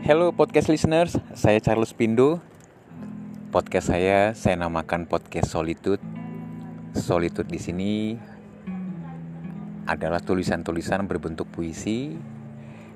Hello 0.00 0.32
podcast 0.32 0.72
listeners, 0.72 1.12
saya 1.36 1.60
Charles 1.60 1.92
Pindo. 1.92 2.40
Podcast 3.52 3.92
saya 3.92 4.32
saya 4.32 4.56
namakan 4.56 5.04
podcast 5.04 5.52
Solitude. 5.52 6.00
Solitude 6.96 7.44
di 7.44 7.60
sini 7.60 7.92
adalah 9.84 10.24
tulisan-tulisan 10.24 11.04
berbentuk 11.04 11.52
puisi 11.52 12.16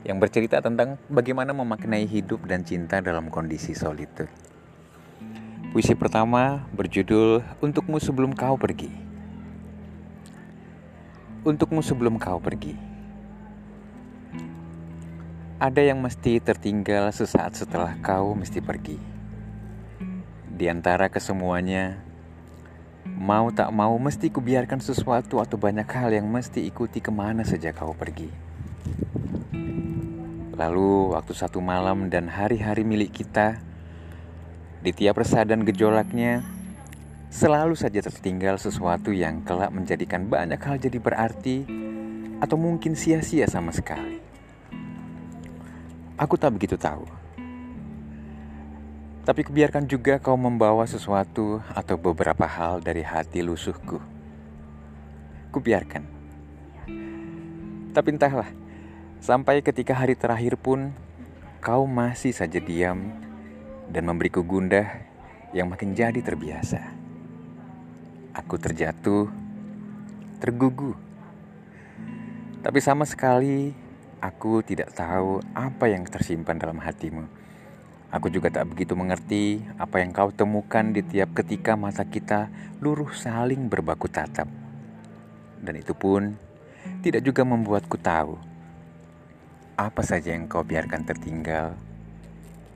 yang 0.09 0.17
bercerita 0.17 0.65
tentang 0.65 0.97
bagaimana 1.13 1.53
memaknai 1.53 2.09
hidup 2.09 2.49
dan 2.49 2.65
cinta 2.65 3.05
dalam 3.05 3.29
kondisi 3.29 3.77
solitude. 3.77 4.33
Puisi 5.77 5.93
pertama 5.93 6.65
berjudul 6.73 7.45
Untukmu 7.61 8.01
Sebelum 8.01 8.33
Kau 8.33 8.57
Pergi. 8.57 9.05
Untukmu 11.45 11.85
sebelum 11.85 12.17
kau 12.17 12.41
pergi. 12.41 12.94
Ada 15.65 15.81
yang 15.81 16.05
mesti 16.05 16.45
tertinggal 16.45 17.09
sesaat 17.09 17.57
setelah 17.57 17.97
kau 18.05 18.37
mesti 18.37 18.61
pergi. 18.61 19.01
Di 20.45 20.69
antara 20.69 21.09
kesemuanya, 21.09 22.05
mau 23.09 23.49
tak 23.49 23.73
mau 23.73 23.97
mesti 23.97 24.29
kubiarkan 24.29 24.85
sesuatu 24.85 25.41
atau 25.41 25.57
banyak 25.57 25.89
hal 25.89 26.13
yang 26.13 26.29
mesti 26.29 26.69
ikuti 26.69 27.01
ke 27.01 27.09
mana 27.09 27.49
saja 27.49 27.73
kau 27.73 27.97
pergi. 27.97 28.29
Lalu 30.53 31.17
waktu 31.17 31.33
satu 31.33 31.65
malam 31.65 32.13
dan 32.13 32.29
hari-hari 32.29 32.85
milik 32.85 33.25
kita, 33.25 33.57
di 34.85 34.93
tiap 34.93 35.17
resah 35.17 35.49
dan 35.49 35.65
gejolaknya, 35.65 36.45
selalu 37.33 37.73
saja 37.73 38.05
tertinggal 38.05 38.61
sesuatu 38.61 39.17
yang 39.17 39.41
kelak 39.41 39.73
menjadikan 39.73 40.29
banyak 40.29 40.61
hal 40.61 40.77
jadi 40.77 41.01
berarti 41.01 41.65
atau 42.45 42.61
mungkin 42.61 42.93
sia-sia 42.93 43.49
sama 43.49 43.73
sekali. 43.73 44.24
Aku 46.15 46.39
tak 46.39 46.55
begitu 46.55 46.79
tahu. 46.79 47.03
Tapi 49.27 49.41
kebiarkan 49.43 49.91
juga 49.91 50.23
kau 50.23 50.39
membawa 50.39 50.87
sesuatu 50.87 51.59
atau 51.75 51.99
beberapa 51.99 52.47
hal 52.47 52.79
dari 52.79 53.03
hati 53.03 53.43
lusuhku. 53.43 53.99
Kubiarkan. 55.51 56.07
Tapi 57.91 58.09
entahlah, 58.15 58.47
sampai 59.19 59.59
ketika 59.59 59.91
hari 59.97 60.15
terakhir 60.15 60.55
pun 60.55 60.95
kau 61.59 61.83
masih 61.83 62.31
saja 62.31 62.63
diam 62.63 63.11
dan 63.91 64.07
memberiku 64.07 64.47
gundah 64.47 64.87
yang 65.51 65.67
makin 65.67 65.99
jadi 65.99 66.23
terbiasa. 66.23 66.79
Aku 68.39 68.55
terjatuh, 68.55 69.27
tergugu. 70.39 70.95
Tapi 72.63 72.79
sama 72.79 73.03
sekali 73.03 73.84
Aku 74.25 74.65
tidak 74.65 74.97
tahu 74.97 75.45
apa 75.53 75.85
yang 75.93 76.09
tersimpan 76.09 76.57
dalam 76.57 76.81
hatimu. 76.81 77.29
Aku 78.09 78.33
juga 78.33 78.49
tak 78.49 78.73
begitu 78.73 78.97
mengerti 78.97 79.61
apa 79.77 80.01
yang 80.01 80.17
kau 80.17 80.33
temukan 80.33 80.81
di 80.97 81.05
tiap 81.05 81.37
ketika 81.37 81.77
mata 81.77 82.09
kita 82.09 82.49
luruh 82.81 83.13
saling 83.13 83.69
berbaku 83.69 84.09
tatap. 84.09 84.49
Dan 85.61 85.77
itu 85.77 85.93
pun 85.93 86.33
tidak 87.05 87.21
juga 87.21 87.45
membuatku 87.45 88.01
tahu 88.01 88.41
apa 89.77 90.01
saja 90.01 90.33
yang 90.33 90.49
kau 90.49 90.65
biarkan 90.65 91.05
tertinggal 91.05 91.77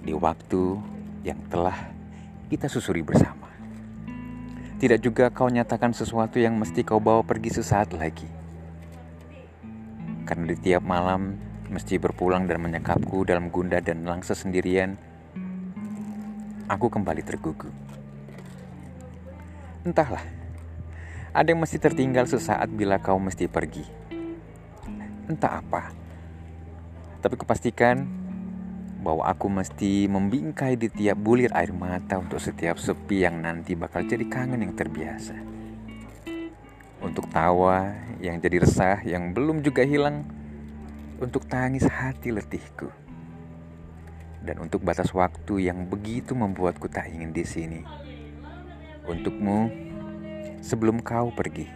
di 0.04 0.12
waktu 0.12 0.76
yang 1.24 1.40
telah 1.48 1.96
kita 2.52 2.68
susuri 2.68 3.00
bersama. 3.00 3.48
Tidak 4.76 5.00
juga 5.00 5.32
kau 5.32 5.48
nyatakan 5.48 5.96
sesuatu 5.96 6.36
yang 6.36 6.60
mesti 6.60 6.84
kau 6.84 7.00
bawa 7.00 7.24
pergi 7.24 7.56
sesaat 7.56 7.96
lagi. 7.96 8.37
Karena 10.28 10.44
di 10.44 10.60
tiap 10.60 10.84
malam 10.84 11.40
mesti 11.72 11.96
berpulang 11.96 12.44
dan 12.44 12.60
menyekapku 12.60 13.24
dalam 13.24 13.48
gunda 13.48 13.80
dan 13.80 14.04
langsa 14.04 14.36
sendirian, 14.36 14.92
aku 16.68 16.92
kembali 16.92 17.24
tergugu. 17.24 17.72
Entahlah, 19.88 20.20
ada 21.32 21.48
yang 21.48 21.64
mesti 21.64 21.80
tertinggal 21.80 22.28
sesaat 22.28 22.68
bila 22.68 23.00
kau 23.00 23.16
mesti 23.16 23.48
pergi. 23.48 23.88
Entah 25.32 25.64
apa, 25.64 25.96
tapi 27.24 27.40
kupastikan 27.40 28.04
bahwa 29.00 29.24
aku 29.24 29.48
mesti 29.48 30.12
membingkai 30.12 30.76
di 30.76 30.92
tiap 30.92 31.16
bulir 31.16 31.48
air 31.56 31.72
mata 31.72 32.20
untuk 32.20 32.36
setiap 32.36 32.76
sepi 32.76 33.24
yang 33.24 33.40
nanti 33.40 33.72
bakal 33.72 34.04
jadi 34.04 34.28
kangen 34.28 34.60
yang 34.60 34.76
terbiasa 34.76 35.57
untuk 36.98 37.30
tawa 37.30 37.94
yang 38.18 38.42
jadi 38.42 38.62
resah 38.62 38.98
yang 39.06 39.30
belum 39.30 39.62
juga 39.62 39.86
hilang, 39.86 40.26
untuk 41.22 41.46
tangis 41.46 41.86
hati 41.86 42.34
letihku, 42.34 42.90
dan 44.42 44.58
untuk 44.58 44.82
batas 44.82 45.14
waktu 45.14 45.70
yang 45.70 45.86
begitu 45.86 46.34
membuatku 46.34 46.90
tak 46.90 47.10
ingin 47.10 47.30
di 47.30 47.44
sini. 47.46 47.80
Untukmu, 49.06 49.70
sebelum 50.60 51.00
kau 51.00 51.30
pergi. 51.30 51.70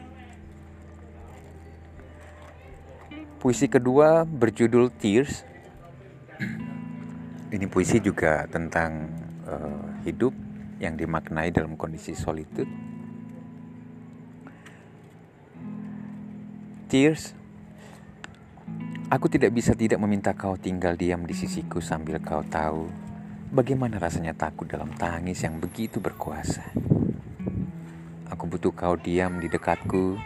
Puisi 3.39 3.67
kedua 3.67 4.23
berjudul 4.23 4.95
Tears. 4.95 5.43
Ini 7.55 7.67
puisi 7.67 7.99
juga 7.99 8.47
tentang 8.47 9.11
uh, 9.45 9.99
hidup 10.07 10.31
yang 10.79 10.95
dimaknai 10.95 11.51
dalam 11.51 11.75
kondisi 11.75 12.15
solitude 12.15 12.92
Tears, 16.93 17.33
aku 19.09 19.25
tidak 19.33 19.57
bisa 19.57 19.73
tidak 19.73 19.97
meminta 19.97 20.37
kau 20.37 20.61
tinggal 20.61 20.93
diam 20.93 21.25
di 21.25 21.33
sisiku 21.33 21.81
sambil 21.81 22.21
kau 22.21 22.45
tahu 22.45 22.85
bagaimana 23.49 23.97
rasanya 23.97 24.37
takut 24.37 24.69
dalam 24.69 24.93
tangis 25.01 25.41
yang 25.41 25.57
begitu 25.57 26.05
berkuasa. 26.05 26.61
Aku 28.29 28.45
butuh 28.45 28.77
kau 28.77 29.01
diam 29.01 29.41
di 29.41 29.49
dekatku 29.49 30.21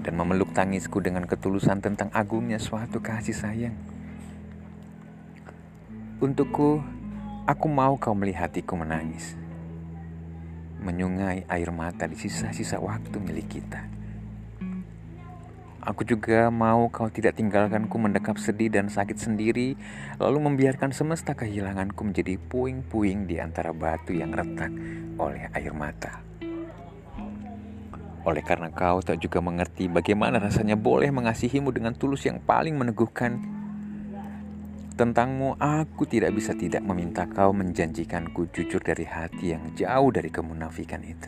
dan 0.00 0.16
memeluk 0.16 0.56
tangisku 0.56 0.96
dengan 1.04 1.28
ketulusan 1.28 1.84
tentang 1.84 2.08
agungnya 2.16 2.56
suatu 2.56 3.04
kasih 3.04 3.36
sayang. 3.36 3.76
Untukku, 6.24 6.80
aku 7.44 7.66
mau 7.68 8.00
kau 8.00 8.16
melihatiku 8.16 8.80
menangis. 8.80 9.36
Menyungai 10.80 11.44
air 11.52 11.68
mata 11.68 12.08
di 12.08 12.16
sisa-sisa 12.16 12.80
waktu 12.80 13.20
milik 13.20 13.60
kita. 13.60 14.01
Aku 15.82 16.06
juga 16.06 16.46
mau 16.46 16.86
kau 16.94 17.10
tidak 17.10 17.42
tinggalkanku 17.42 17.98
mendekap 17.98 18.38
sedih 18.38 18.70
dan 18.70 18.86
sakit 18.86 19.18
sendiri, 19.18 19.74
lalu 20.22 20.38
membiarkan 20.38 20.94
semesta 20.94 21.34
kehilanganku 21.34 22.06
menjadi 22.06 22.38
puing-puing 22.38 23.26
di 23.26 23.42
antara 23.42 23.74
batu 23.74 24.14
yang 24.14 24.30
retak 24.30 24.70
oleh 25.18 25.50
air 25.50 25.74
mata. 25.74 26.22
Oleh 28.22 28.46
karena 28.46 28.70
kau 28.70 29.02
tak 29.02 29.18
juga 29.18 29.42
mengerti 29.42 29.90
bagaimana 29.90 30.38
rasanya 30.38 30.78
boleh 30.78 31.10
mengasihimu 31.10 31.74
dengan 31.74 31.98
tulus 31.98 32.30
yang 32.30 32.38
paling 32.38 32.78
meneguhkan, 32.78 33.42
tentangmu 34.94 35.58
aku 35.58 36.06
tidak 36.06 36.30
bisa 36.30 36.54
tidak 36.54 36.86
meminta 36.86 37.26
kau 37.26 37.50
menjanjikanku 37.50 38.46
jujur 38.54 38.78
dari 38.78 39.02
hati 39.02 39.58
yang 39.58 39.74
jauh 39.74 40.14
dari 40.14 40.30
kemunafikan 40.30 41.02
itu. 41.02 41.26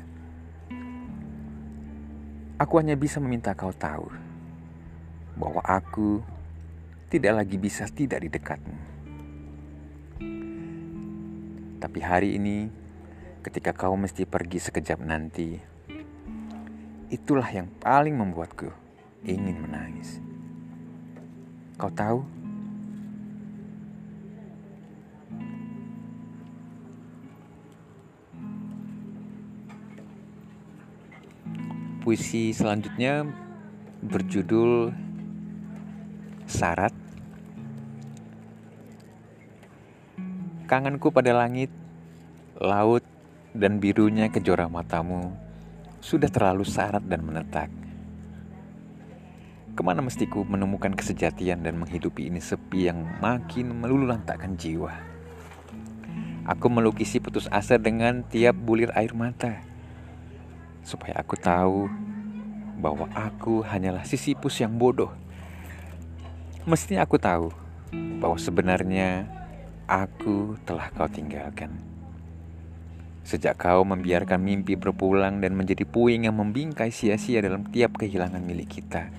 Aku 2.54 2.78
hanya 2.78 2.94
bisa 2.94 3.18
meminta 3.18 3.50
kau 3.58 3.74
tahu 3.74 4.23
bahwa 5.34 5.62
aku 5.66 6.22
tidak 7.10 7.42
lagi 7.42 7.56
bisa 7.58 7.86
tidak 7.90 8.22
di 8.22 8.28
dekatmu. 8.30 8.78
Tapi 11.78 11.98
hari 12.00 12.40
ini, 12.40 12.66
ketika 13.44 13.76
kau 13.76 13.94
mesti 13.94 14.24
pergi 14.24 14.56
sekejap 14.56 14.98
nanti, 15.04 15.60
itulah 17.12 17.46
yang 17.52 17.68
paling 17.78 18.16
membuatku 18.16 18.72
ingin 19.22 19.60
menangis. 19.60 20.18
Kau 21.76 21.92
tahu? 21.92 22.24
Puisi 32.00 32.52
selanjutnya 32.52 33.24
berjudul 34.04 35.03
syarat 36.54 36.94
Kangenku 40.64 41.12
pada 41.12 41.36
langit, 41.36 41.68
laut, 42.56 43.04
dan 43.52 43.84
birunya 43.84 44.32
kejora 44.32 44.64
matamu 44.64 45.36
sudah 46.00 46.32
terlalu 46.32 46.64
syarat 46.64 47.04
dan 47.04 47.20
menetak. 47.20 47.68
Ke 49.76 49.82
mana 49.84 50.00
mestiku 50.00 50.40
menemukan 50.40 50.96
kesejatian 50.96 51.68
dan 51.68 51.76
menghidupi 51.76 52.32
ini 52.32 52.40
sepi 52.40 52.88
yang 52.88 53.04
makin 53.20 53.76
meluluhlantakkan 53.76 54.56
jiwa? 54.56 54.88
Aku 56.48 56.72
melukisi 56.72 57.20
putus 57.20 57.44
asa 57.52 57.76
dengan 57.76 58.24
tiap 58.24 58.56
bulir 58.56 58.88
air 58.96 59.12
mata, 59.12 59.60
supaya 60.80 61.12
aku 61.20 61.36
tahu 61.36 61.92
bahwa 62.80 63.04
aku 63.12 63.60
hanyalah 63.60 64.08
sisipus 64.08 64.64
yang 64.64 64.80
bodoh 64.80 65.12
Mestinya 66.64 67.04
aku 67.04 67.20
tahu 67.20 67.52
bahwa 68.24 68.40
sebenarnya 68.40 69.28
aku 69.84 70.56
telah 70.64 70.88
kau 70.96 71.04
tinggalkan. 71.04 71.68
Sejak 73.20 73.60
kau 73.60 73.84
membiarkan 73.84 74.40
mimpi 74.40 74.72
berpulang 74.72 75.44
dan 75.44 75.52
menjadi 75.52 75.84
puing 75.84 76.24
yang 76.24 76.40
membingkai 76.40 76.88
sia-sia 76.88 77.44
dalam 77.44 77.68
tiap 77.68 78.00
kehilangan 78.00 78.40
milik 78.40 78.80
kita. 78.80 79.12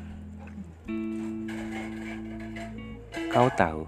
Kau 3.30 3.53
tahu, 3.53 3.86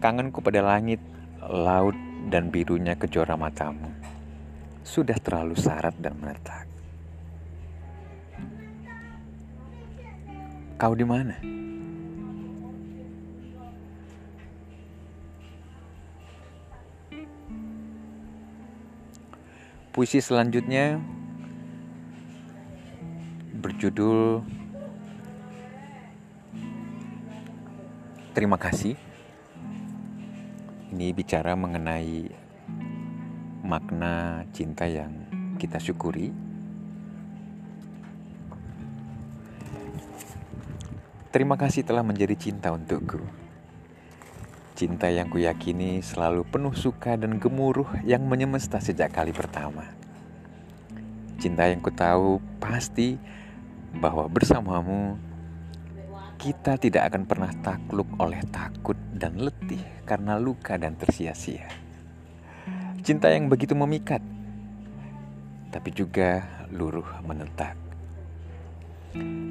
kangenku 0.00 0.40
pada 0.40 0.64
langit, 0.64 1.04
laut, 1.44 1.96
dan 2.32 2.48
birunya 2.48 2.96
kejora 2.96 3.36
matamu 3.36 3.92
sudah 4.80 5.20
terlalu 5.20 5.52
syarat 5.52 5.92
dan 6.00 6.16
menetap. 6.16 6.64
Kau 10.80 10.96
di 10.96 11.04
mana? 11.04 11.36
Puisi 19.90 20.22
selanjutnya 20.22 21.02
berjudul 23.58 24.46
Terima 28.30 28.54
kasih. 28.54 28.94
Ini 30.94 31.10
bicara 31.10 31.58
mengenai 31.58 32.30
makna 33.66 34.46
cinta 34.54 34.86
yang 34.86 35.10
kita 35.58 35.82
syukuri. 35.82 36.30
Terima 41.34 41.58
kasih 41.58 41.82
telah 41.82 42.06
menjadi 42.06 42.38
cinta 42.38 42.70
untukku. 42.70 43.18
Cinta 44.80 45.12
yang 45.12 45.28
kuyakini 45.28 46.00
selalu 46.00 46.40
penuh 46.48 46.72
suka 46.72 47.12
dan 47.12 47.36
gemuruh 47.36 48.00
yang 48.00 48.24
menyemesta 48.24 48.80
sejak 48.80 49.12
kali 49.12 49.28
pertama. 49.28 49.84
Cinta 51.36 51.68
yang 51.68 51.84
ku 51.84 51.92
tahu 51.92 52.40
pasti 52.56 53.20
bahwa 53.92 54.24
bersamamu 54.32 55.20
kita 56.40 56.80
tidak 56.80 57.12
akan 57.12 57.28
pernah 57.28 57.52
takluk 57.60 58.08
oleh 58.16 58.40
takut 58.48 58.96
dan 59.12 59.36
letih 59.36 59.84
karena 60.08 60.40
luka 60.40 60.80
dan 60.80 60.96
tersia-sia. 60.96 61.68
Cinta 63.04 63.28
yang 63.28 63.52
begitu 63.52 63.76
memikat, 63.76 64.24
tapi 65.68 65.92
juga 65.92 66.64
luruh 66.72 67.20
menetap. 67.20 67.76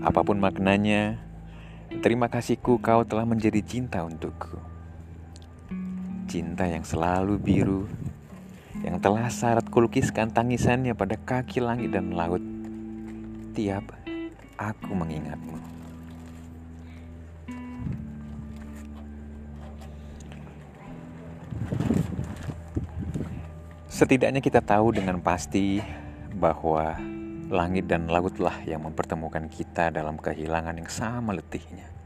Apa 0.02 0.26
pun 0.26 0.42
maknanya, 0.42 1.22
terima 2.02 2.34
kasihku 2.34 2.82
kau 2.82 3.06
telah 3.06 3.30
menjadi 3.30 3.62
cinta 3.62 4.02
untukku 4.02 4.69
cinta 6.30 6.70
yang 6.70 6.86
selalu 6.86 7.42
biru, 7.42 7.90
yang 8.86 9.02
telah 9.02 9.26
syarat 9.34 9.66
kulukiskan 9.66 10.30
tangisannya 10.30 10.94
pada 10.94 11.18
kaki 11.18 11.58
langit 11.58 11.90
dan 11.90 12.14
laut. 12.14 12.40
Tiap 13.58 13.82
aku 14.56 14.92
mengingatmu. 14.94 15.58
Setidaknya 23.90 24.40
kita 24.40 24.64
tahu 24.64 24.96
dengan 24.96 25.20
pasti 25.20 25.84
bahwa 26.32 26.96
langit 27.50 27.90
dan 27.90 28.08
lautlah 28.08 28.56
yang 28.64 28.86
mempertemukan 28.86 29.50
kita 29.50 29.92
dalam 29.92 30.16
kehilangan 30.16 30.78
yang 30.78 30.88
sama 30.88 31.36
letihnya. 31.36 31.99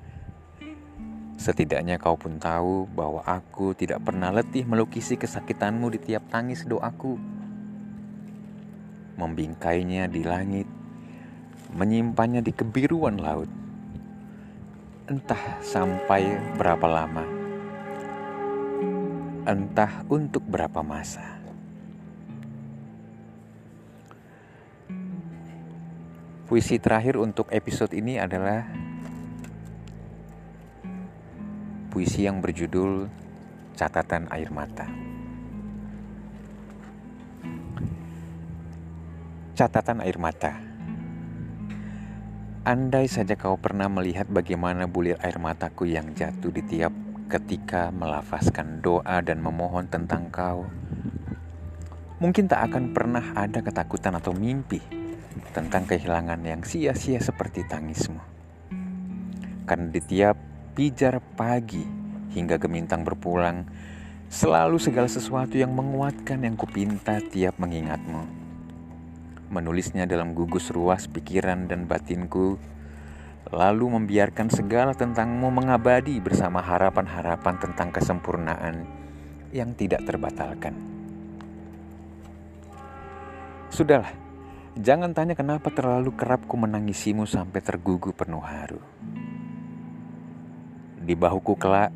Setidaknya 1.44 2.00
kau 2.00 2.16
pun 2.16 2.40
tahu 2.40 2.88
bahwa 2.88 3.20
aku 3.28 3.76
tidak 3.76 4.00
pernah 4.00 4.32
letih 4.32 4.64
melukisi 4.64 5.20
kesakitanmu 5.20 5.92
di 5.92 6.00
tiap 6.00 6.24
tangis 6.32 6.64
doaku. 6.64 7.20
Membingkainya 9.20 10.08
di 10.08 10.24
langit, 10.24 10.64
menyimpannya 11.76 12.40
di 12.40 12.56
kebiruan 12.56 13.20
laut. 13.20 13.52
Entah 15.12 15.60
sampai 15.60 16.40
berapa 16.56 16.88
lama, 16.88 17.28
entah 19.44 20.08
untuk 20.08 20.48
berapa 20.48 20.80
masa. 20.80 21.44
Puisi 26.48 26.80
terakhir 26.80 27.20
untuk 27.20 27.52
episode 27.52 27.92
ini 27.92 28.16
adalah 28.16 28.93
puisi 31.94 32.26
yang 32.26 32.42
berjudul 32.42 33.06
Catatan 33.78 34.26
Air 34.34 34.50
Mata. 34.50 34.90
Catatan 39.54 40.02
air 40.02 40.18
mata. 40.18 40.58
Andai 42.66 43.06
saja 43.06 43.38
kau 43.38 43.54
pernah 43.62 43.86
melihat 43.86 44.26
bagaimana 44.26 44.90
bulir 44.90 45.22
air 45.22 45.38
mataku 45.38 45.86
yang 45.86 46.10
jatuh 46.18 46.50
di 46.50 46.66
tiap 46.66 46.90
ketika 47.30 47.94
melafazkan 47.94 48.82
doa 48.82 49.22
dan 49.22 49.46
memohon 49.46 49.86
tentang 49.86 50.34
kau, 50.34 50.66
mungkin 52.18 52.50
tak 52.50 52.74
akan 52.74 52.98
pernah 52.98 53.38
ada 53.38 53.62
ketakutan 53.62 54.18
atau 54.18 54.34
mimpi 54.34 54.82
tentang 55.54 55.86
kehilangan 55.86 56.42
yang 56.42 56.66
sia-sia 56.66 57.22
seperti 57.22 57.62
tangismu. 57.70 58.26
Karena 59.70 59.94
di 59.94 60.02
tiap 60.02 60.53
pijar 60.74 61.22
pagi 61.38 61.86
hingga 62.34 62.58
gemintang 62.58 63.06
berpulang, 63.06 63.70
selalu 64.34 64.82
segala 64.82 65.06
sesuatu 65.06 65.54
yang 65.54 65.70
menguatkan 65.70 66.42
yang 66.42 66.58
kupinta 66.58 67.22
tiap 67.22 67.62
mengingatmu. 67.62 68.26
Menulisnya 69.54 70.10
dalam 70.10 70.34
gugus 70.34 70.74
ruas 70.74 71.06
pikiran 71.06 71.70
dan 71.70 71.86
batinku, 71.86 72.58
lalu 73.54 73.86
membiarkan 73.86 74.50
segala 74.50 74.98
tentangmu 74.98 75.54
mengabadi 75.54 76.18
bersama 76.18 76.58
harapan-harapan 76.58 77.56
tentang 77.62 77.94
kesempurnaan 77.94 78.90
yang 79.54 79.78
tidak 79.78 80.02
terbatalkan. 80.10 80.74
Sudahlah, 83.70 84.10
jangan 84.74 85.14
tanya 85.14 85.38
kenapa 85.38 85.70
terlalu 85.70 86.18
kerap 86.18 86.50
ku 86.50 86.58
menangisimu 86.58 87.30
sampai 87.30 87.62
tergugu 87.62 88.10
penuh 88.10 88.42
haru. 88.42 88.82
Di 91.04 91.20
bahuku 91.20 91.60
kelak, 91.60 91.92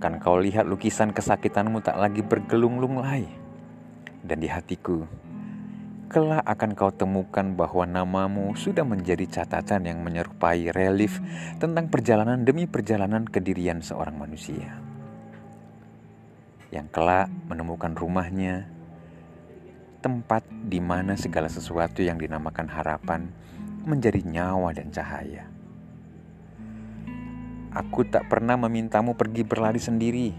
kan 0.00 0.16
kau 0.16 0.40
lihat 0.40 0.64
lukisan 0.64 1.12
kesakitanmu 1.12 1.84
tak 1.84 2.00
lagi 2.00 2.24
bergelung-lung 2.24 3.04
lay. 3.04 3.28
Dan 4.24 4.40
di 4.40 4.48
hatiku, 4.48 5.04
kelak 6.08 6.40
akan 6.48 6.72
kau 6.72 6.88
temukan 6.88 7.44
bahwa 7.52 7.84
namamu 7.84 8.56
sudah 8.56 8.88
menjadi 8.88 9.28
catatan 9.28 9.84
yang 9.84 10.00
menyerupai 10.00 10.72
relief 10.72 11.20
tentang 11.60 11.92
perjalanan 11.92 12.40
demi 12.40 12.64
perjalanan 12.64 13.28
kedirian 13.28 13.84
seorang 13.84 14.16
manusia. 14.16 14.80
Yang 16.72 16.88
kelak 16.96 17.28
menemukan 17.52 17.92
rumahnya, 17.92 18.64
tempat 20.00 20.46
di 20.48 20.80
mana 20.80 21.20
segala 21.20 21.52
sesuatu 21.52 22.00
yang 22.00 22.16
dinamakan 22.16 22.64
harapan 22.64 23.28
menjadi 23.84 24.24
nyawa 24.24 24.72
dan 24.72 24.88
cahaya. 24.88 25.55
Aku 27.76 28.08
tak 28.08 28.32
pernah 28.32 28.56
memintamu 28.56 29.12
pergi 29.12 29.44
berlari 29.44 29.76
sendiri, 29.76 30.32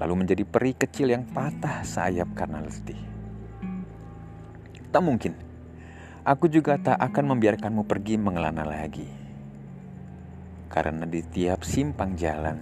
lalu 0.00 0.14
menjadi 0.24 0.40
peri 0.48 0.72
kecil 0.72 1.12
yang 1.12 1.28
patah 1.28 1.84
sayap 1.84 2.32
karena 2.32 2.64
letih. 2.64 2.96
Tak 4.88 5.04
mungkin, 5.04 5.36
aku 6.24 6.48
juga 6.48 6.80
tak 6.80 6.96
akan 6.96 7.36
membiarkanmu 7.36 7.84
pergi 7.84 8.16
mengelana 8.16 8.64
lagi. 8.64 9.04
Karena 10.72 11.04
di 11.04 11.20
tiap 11.28 11.60
simpang 11.60 12.16
jalan, 12.16 12.56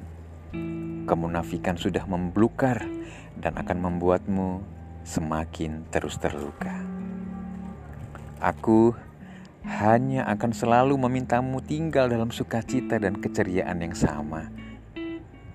kemunafikan 1.07 1.79
sudah 1.79 2.03
memblukar 2.03 2.83
dan 3.39 3.55
akan 3.55 3.79
membuatmu 3.79 4.59
semakin 5.07 5.87
terus 5.95 6.19
terluka. 6.19 6.83
Aku 8.43 8.91
hanya 9.67 10.23
akan 10.31 10.55
selalu 10.55 10.95
memintamu 10.95 11.59
tinggal 11.59 12.07
dalam 12.07 12.31
sukacita 12.31 13.03
dan 13.03 13.19
keceriaan 13.19 13.83
yang 13.83 13.99
sama, 13.99 14.47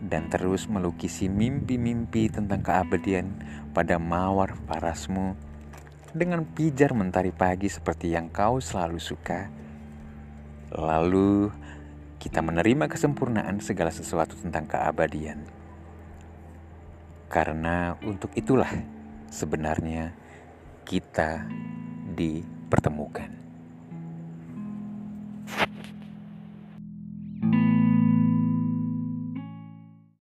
dan 0.03 0.27
terus 0.27 0.67
melukisi 0.67 1.31
mimpi-mimpi 1.31 2.27
tentang 2.27 2.59
keabadian 2.59 3.39
pada 3.71 3.95
mawar 3.95 4.59
parasmu 4.67 5.39
dengan 6.11 6.43
pijar 6.43 6.91
mentari 6.91 7.31
pagi 7.31 7.71
seperti 7.71 8.11
yang 8.11 8.27
kau 8.27 8.59
selalu 8.59 8.99
suka. 8.99 9.47
Lalu 10.75 11.51
kita 12.19 12.43
menerima 12.43 12.91
kesempurnaan 12.91 13.63
segala 13.63 13.95
sesuatu 13.95 14.35
tentang 14.35 14.67
keabadian. 14.67 15.39
Karena 17.31 17.95
untuk 18.03 18.35
itulah 18.35 18.69
sebenarnya 19.31 20.11
kita 20.83 21.47
dipertemukan. 22.11 23.50